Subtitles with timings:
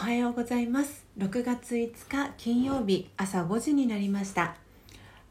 [0.00, 1.04] はようございます。
[1.18, 4.56] 6月5日金曜日朝5時になりました。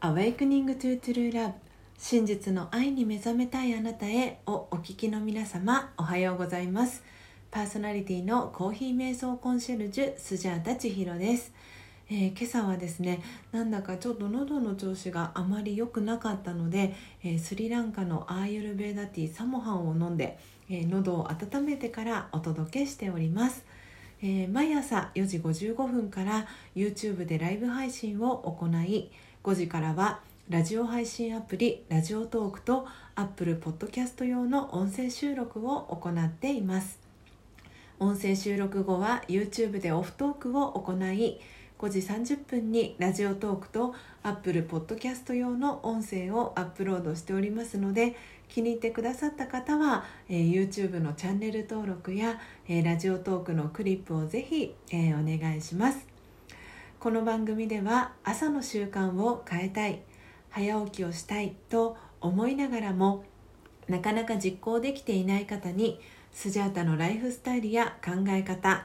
[0.00, 1.54] Awakening to True Love
[1.98, 7.02] 真実の愛に目覚めたいあなたへをお聞きの皆様おはようございます。
[7.50, 11.52] パーソナリティのコーヒー瞑想コンシェルジュスジャータ千尋です。
[12.08, 23.64] えー、今朝はですねなんだかちょっと喉の調子があまり良くなかったので、えー、スリランカのアーユルベーダティサモハンを飲んで、えー、喉を温めてからお届けしております。
[24.22, 29.10] えー、毎朝4時55分から YouTube でライブ配信を行い
[29.42, 30.20] 5時からは
[30.50, 36.98] ラジオ配信アプリラジオトークと Apple Podcast 用の音声収録を行っています。
[37.98, 41.38] 音声収録後は YouTube でオフトークを行い
[41.80, 48.16] 5時30分にラジオトークと Apple Podcast 用の音声をアップロードしておりますので
[48.50, 56.06] 気に入ってくださった方は、えー、YouTube のチャンネル登録や、えー、ラジオトークのクリップをぜひ、えー、お願いします。
[56.98, 60.02] この番組では朝の習慣を変えたい
[60.50, 63.24] 早起きをしたいと思いながらも
[63.88, 65.98] なかなか実行できていない方に
[66.30, 68.84] スジャータのライフスタイルや考え方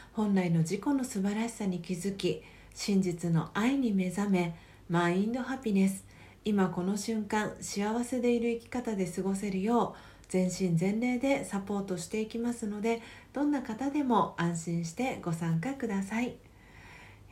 [0.13, 4.55] 本来の自己の素晴らしさに気づき真実の愛に目覚め
[4.89, 6.05] マインドハピネス。
[6.43, 13.01] 今この瞬間幸せでいる生き方で過ごせるよう全身全霊でサポートしていきますので
[13.31, 16.35] どんな方でも安心してご参加ください、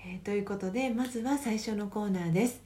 [0.06, 2.62] えー、ということでまずは最初のコーナーです。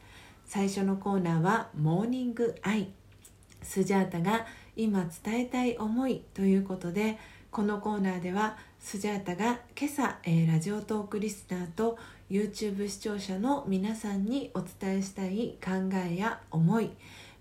[0.46, 2.90] 最初のコーナーは「モーニングアイ」
[3.64, 7.18] スジャータが今伝えたい思いということで
[7.54, 15.72] このコーナーではスジャータが今朝、えー、ラジオトークリスナーと YouTube 視聴者の皆さんにお伝えしたい考
[16.12, 16.90] えや思い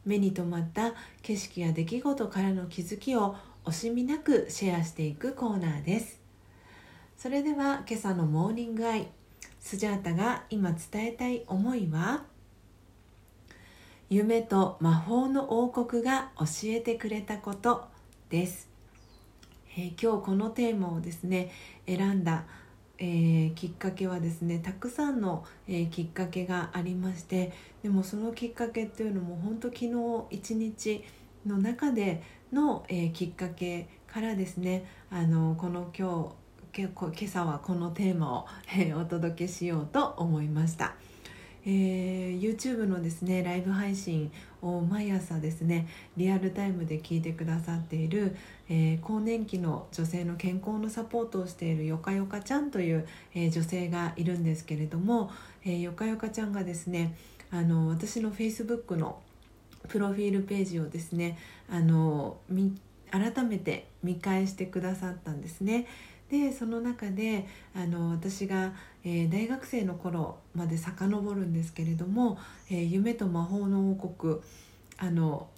[0.04, 0.92] 目に留まった
[1.22, 6.20] 景色や出来事からの気づきを惜しみなくシェアしていくコーナーです。
[7.16, 9.08] それでは今朝のモーニングアイ
[9.60, 12.24] スジャータが今伝えたい思いは？
[14.10, 17.86] 夢と魔法の王国が教えてくれたこと
[18.28, 18.68] です、
[19.76, 21.50] え、今日このテーマをですね
[21.86, 22.44] 選んだ
[23.04, 29.90] えー、きっかけはですねたくさんの、えー、きっかけがありましてでもそのきっかけっていうのも本当昨日
[30.30, 31.02] 一日
[31.44, 32.22] の中で
[32.52, 36.32] の、えー、きっかけからですねあのこの今
[36.72, 40.94] 日今朝はこのテーマを、えお届けしようと思いました。
[41.64, 45.86] えー、YouTube のですねライブ配信を毎朝ですね
[46.16, 48.36] リアルタイムで聞いてくださっている、
[48.68, 55.30] えー、更年期の女性の健康のサポートをしているよかよかちゃんという、えー、女性がいるんですけれども、
[55.64, 57.16] えー、よかよかちゃんがですね
[57.50, 59.20] あの私の Facebook の
[59.88, 61.38] プロフィールページをですね
[61.70, 62.38] あの
[63.10, 65.86] 改めて見返してくださったんですね。
[66.32, 68.72] でその中であの私が、
[69.04, 72.38] えー、大学生の頃まで遡るんですけれども
[72.70, 74.40] 「えー、夢と魔法の王国」
[74.96, 75.48] あの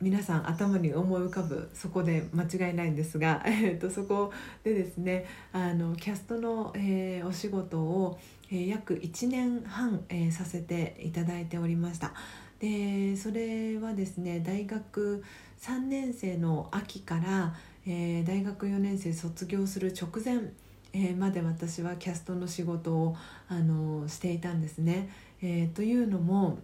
[0.00, 4.32] 皆さん頭に思い浮かぶそこで間違いないんですが、 えーと、そこ
[4.64, 8.18] でですねあのキャストの、えー、お仕事を、
[8.50, 12.12] えー、約1年半、えー、させていただいておりました。
[12.58, 15.22] でそれはですね大学
[15.60, 17.54] 3年生の秋から
[17.90, 20.52] えー、大学4年生卒業する直前、
[20.92, 23.16] えー、まで私はキャストの仕事を、
[23.48, 25.08] あのしていたんですね。
[25.40, 26.58] えー、というのも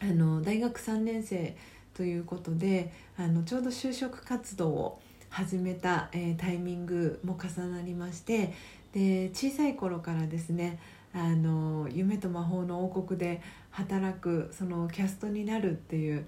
[0.00, 1.56] あの大学3年生
[1.94, 5.00] ということであのちょうど就職活動を
[5.30, 8.52] 始めた、えタイミングも重なりまして
[8.92, 10.80] で小さい頃からですね
[11.14, 13.40] あの夢と魔法の王国で
[13.70, 16.26] 働くそのキャストになるっていう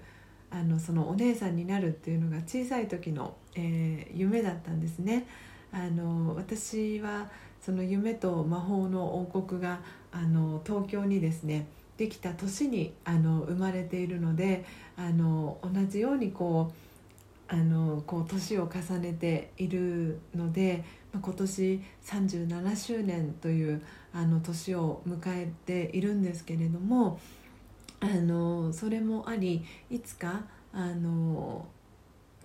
[0.51, 5.27] あのそのお姉さんになるっていうのが小さい時の、えー、夢だったんですね。
[5.71, 7.29] あの私は
[7.61, 9.79] その夢と魔法の王国が
[10.11, 11.67] あの東京にですね
[11.97, 14.65] できた年にあの生まれているので
[14.97, 16.89] あの同じようにこう
[18.29, 23.81] 年を重ねているので、まあ、今年37周年という
[24.13, 27.19] あの年を迎えているんですけれども
[28.01, 30.43] あのそれもありいつか
[30.73, 31.65] あの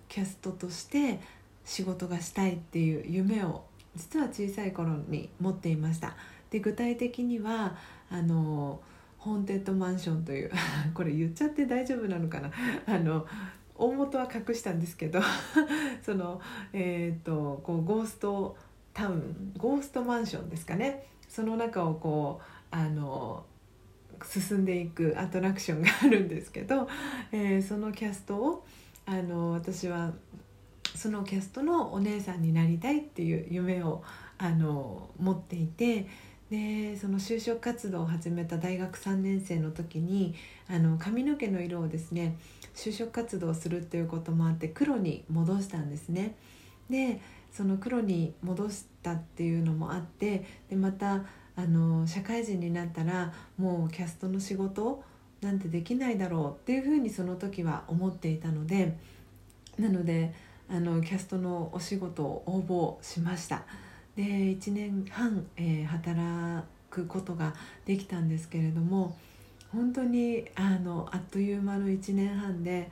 [0.09, 1.19] キャストとして
[1.63, 3.63] 仕事がしたいっていう夢を
[3.95, 6.15] 実は小さい頃に持っていました。
[6.49, 7.75] で具体的には
[8.09, 8.79] あの
[9.17, 10.51] ホーンテッドマンションという
[10.93, 12.51] これ言っちゃって大丈夫なのかな？
[12.85, 13.25] あの
[13.75, 15.21] 大元は隠したんですけど
[16.03, 16.39] その
[16.71, 18.55] えっ、ー、とこうゴースト
[18.93, 23.45] タウンゴーストマンションですかねその中をこうあの
[24.23, 26.87] 進んでいくアトラクションがあるんですけど、
[27.31, 28.65] えー、そのキャストを
[29.05, 30.11] あの私は
[30.95, 34.03] そのキャストのお姉さんになりたいっていう夢を
[34.37, 36.07] あの持っていて
[36.49, 40.35] でその就職活動を始めた大学3年生の時に
[40.69, 42.37] あの髪の毛の色をですね
[42.75, 46.35] 就職活動するっていうこともあって黒に戻したんですね。
[46.89, 47.19] で
[47.51, 51.23] その黒に戻したっていうのもあってでまた
[51.55, 55.03] あの社会人になったらもうキャストの仕事
[55.41, 58.97] なんてできないだろうっていうふうにその時は思っていたので
[59.77, 60.33] なので
[60.69, 63.63] あのキャストのお仕事を応募しました。
[64.15, 67.53] で1年半、えー、働くことが
[67.85, 69.17] できたんですけれども
[69.73, 72.89] 本当にあのあっという間の1年半で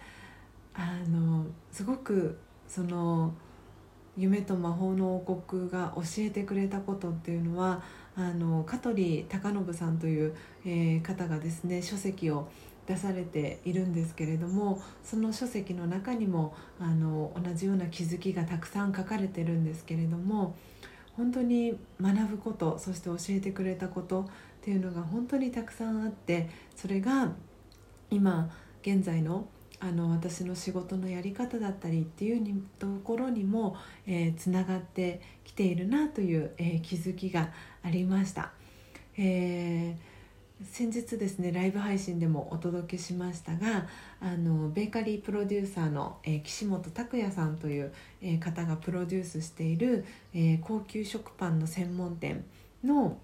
[0.74, 2.38] あのすごく
[2.68, 3.34] その
[4.18, 7.82] 夢と魔法の王国が教えてくれたことっていうのは
[8.16, 12.48] あの香取隆信さんという、えー、方がですね書籍を
[12.86, 20.56] 出されているんですけれどもその書籍の中にもあの同じような気づきがたくさん書かれてるんですけれども
[21.16, 24.26] 本当に学ぶことそして教えてくれたことっ
[24.62, 27.32] ていうのが本当にたくさんあってそれが
[28.10, 28.50] 今
[28.82, 29.48] 現在の
[29.84, 33.76] あの私の仕事のやり方だったりっていうところにも
[34.38, 37.52] つな、がってきているなという、えー、気づきが
[37.84, 38.52] ありました。
[39.18, 40.14] えー
[40.72, 43.88] 先日ですねライブ配信でもお届けしましたが
[44.22, 47.92] あのベーカリープロデューサーの、えー、岸本拓也さんという、
[48.22, 52.46] えー、方がプロデュースしている、えー、高級食パンの専門店
[52.84, 53.18] の、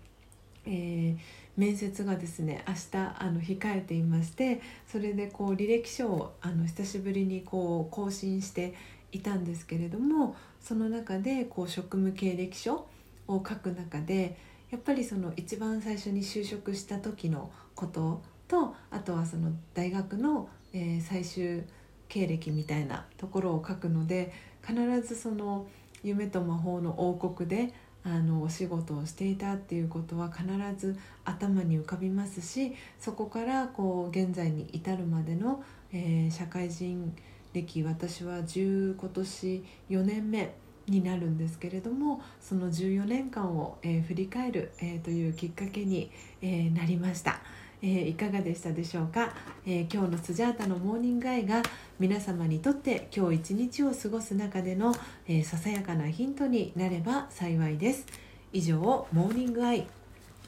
[0.70, 1.18] え
[1.58, 8.74] 面接がですね明日あの控えていましてそれでこう履歴書をあの久しぶりにこう更新して
[9.12, 12.88] いたんですけれどもその中でこう職務経歴書
[13.28, 14.38] を書く中で
[14.72, 21.64] やっぱりその一番最初に就職した時のこととあとはその大学の、えー、最終
[22.08, 24.32] 経歴みたいなところを書くので
[24.66, 25.68] 必ずその
[26.04, 27.74] 夢と魔法の王国で
[28.04, 30.46] あのお仕事をしていたっていうことは必
[30.78, 37.16] ず頭に浮かびますしそこからこう現在に至るまでの、えー、社会人
[37.54, 40.54] 歴私は10今年4年目
[40.88, 46.12] になるんですけれどもその14年間を、えー、振り返る、えー、というきっかけに、
[46.42, 47.42] えー、なりました。
[47.82, 49.34] えー、いかがでしたでしょうか、
[49.66, 51.62] えー、今日のスジャータのモーニングアイが
[52.00, 54.94] 皆様にとって今日一日を過ごす中での、
[55.28, 58.06] えー、ささやかなヒントになれば幸いです。
[58.52, 59.88] 以上モーニングアイ。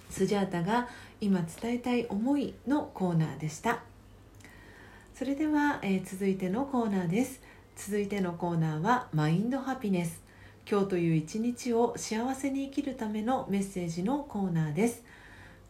[0.09, 0.89] スジャータが
[1.21, 3.81] 今伝えたい思いのコーナーでした。
[5.15, 7.41] それでは、え続いてのコーナーです。
[7.77, 10.21] 続いてのコーナーはマインドハピネス。
[10.69, 15.03] 今日という一日を幸せに生きるためのメッセージのコーナーです。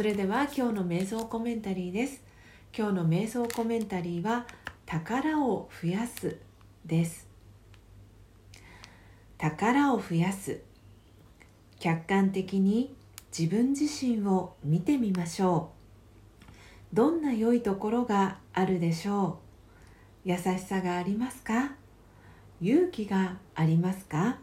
[0.00, 2.22] それでは今日の瞑想コメンタリーです。
[2.74, 4.46] 今日の瞑想コメンタリーは
[4.86, 6.38] 宝を増やす
[6.86, 7.28] です。
[9.36, 10.62] 宝を増やす。
[11.78, 12.96] 客観的に
[13.38, 15.72] 自分自身を見てみましょ
[16.94, 16.96] う。
[16.96, 19.40] どんな良いところがあるでしょ
[20.24, 20.30] う？
[20.30, 21.72] 優しさがありますか？
[22.62, 24.38] 勇気がありますか？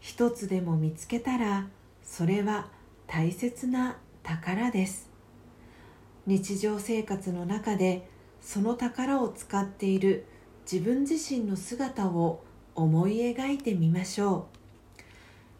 [0.00, 1.66] 一つでも見つけたら
[2.02, 2.68] それは
[3.06, 5.10] 大切な宝です。
[6.26, 8.08] 日常生活の中で
[8.40, 10.26] その宝を使っている
[10.70, 15.02] 自分自身の姿を思い描いてみましょう。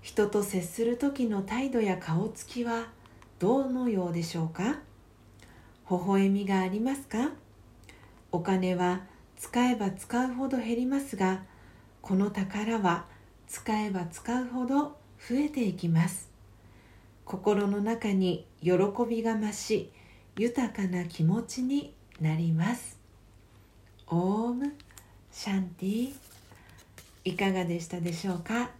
[0.02, 2.88] 人と接する時の態度や顔つきは
[3.38, 4.80] どのようでしょうか？
[5.90, 7.32] 微笑みがありますか？
[8.32, 9.02] お金は
[9.36, 11.42] 使えば使うほど減りますが
[12.00, 13.06] この宝は
[13.48, 16.29] 使えば使うほど増えていきます。
[17.30, 18.72] 心の中に喜
[19.08, 19.92] びが増し
[20.36, 22.98] 豊かな気持ちになります。
[24.08, 24.74] オーム
[25.30, 26.12] シャンティ
[27.24, 28.70] いかがでしたでしょうか？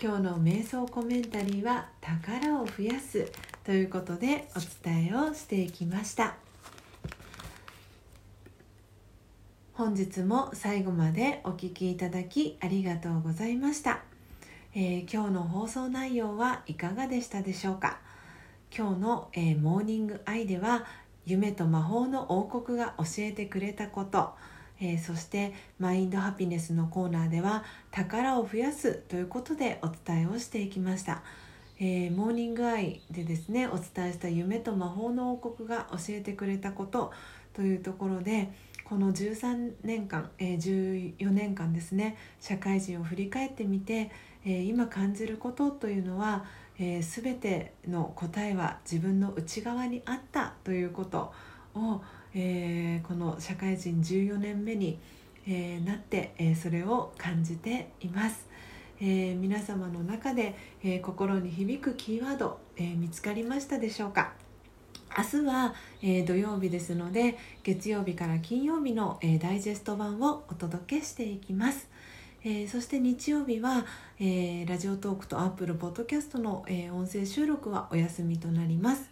[0.00, 3.26] 今日の瞑想コメンタリーは宝を増やす
[3.64, 6.36] ということでお伝えをしていきました。
[9.72, 14.04] 本日も最後までお聴きいただきありがとうございました、
[14.78, 17.98] えー、今日の放送内容はいかがでしたでしょうか？
[18.70, 20.84] 今日の、えー、モーニングアイでは
[21.24, 24.34] 夢と魔法の王国が教えてくれたこと。
[24.78, 31.22] えー、そしてマインドハピネスのコーナーでは宝を増やすということでお伝えをしていきました、
[31.80, 37.14] えー、モーニングアイでですねお伝えした夢と魔法の王国が教えてくれたこと
[37.54, 38.52] というところで
[38.88, 44.10] この13年間、えー、14年間ですね社会人を振り返ってみて、
[44.44, 46.44] え今感じることというのは、
[46.78, 51.32] えー、全ての答えは自分の内側にあったということ
[51.74, 52.00] を
[52.38, 54.98] えー、この社会人14年目に、
[55.48, 58.46] えー、なって、えー、それを感じています、
[59.00, 64.45] え皆様の中で、え心に響くキーワード、え見つかりましたでしょうか？
[65.18, 71.88] 明日は、え土曜日ですので月曜日から金曜日の、えダイジェスト版をお届けしていきます、
[72.44, 73.86] えそして日曜日は、
[74.20, 79.10] えラジオトークとアップルポッドキャストの、え音声収録はお休みとなります。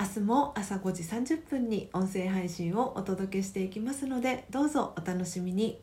[0.00, 5.78] 明日も朝5時30分に音声配信をお届けしていきますのでどうぞお楽しみに。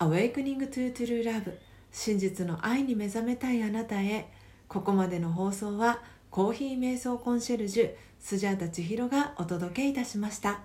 [0.00, 1.54] Awakening to True Love
[1.92, 4.28] 真実の愛に目覚めたいあなたへ。
[4.66, 10.60] ここまでの放送はコーヒー瞑想コンシェルジュスジャータ千尋がお届けいたしました。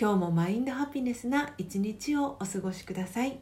[0.00, 3.40] 今日もマインドハピネスな一日をお過ごしください。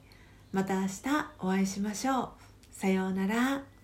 [0.52, 0.92] また明日
[1.38, 2.28] お会いしましょう。
[2.72, 3.77] さようなら。